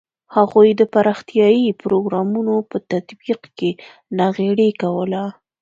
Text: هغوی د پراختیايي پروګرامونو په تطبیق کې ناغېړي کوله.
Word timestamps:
هغوی 0.35 0.69
د 0.75 0.81
پراختیايي 0.93 1.67
پروګرامونو 1.81 2.55
په 2.69 2.77
تطبیق 2.91 3.41
کې 3.57 3.69
ناغېړي 4.17 4.69
کوله. 4.81 5.23